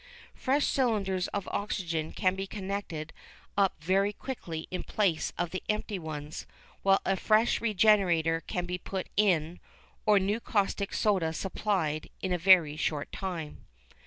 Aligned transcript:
Fresh 0.33 0.65
cylinders 0.65 1.27
of 1.27 1.47
oxygen 1.49 2.11
can 2.11 2.33
be 2.33 2.47
connected 2.47 3.13
up 3.55 3.75
very 3.83 4.11
quickly 4.11 4.67
in 4.71 4.81
place 4.81 5.31
of 5.37 5.51
the 5.51 5.61
empty 5.69 5.99
ones, 5.99 6.47
while 6.81 7.03
a 7.05 7.15
fresh 7.15 7.61
regenerator 7.61 8.41
can 8.47 8.65
be 8.65 8.79
put 8.79 9.09
in, 9.15 9.59
or 10.07 10.17
new 10.17 10.39
caustic 10.39 10.91
soda 10.91 11.31
supplied, 11.33 12.09
in 12.19 12.33
a 12.33 12.39
very 12.39 12.75
short 12.75 13.11
time. 13.11 13.63